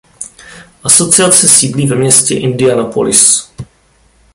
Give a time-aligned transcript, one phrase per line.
[0.83, 3.51] Asociace sídlí ve městě Indianapolis.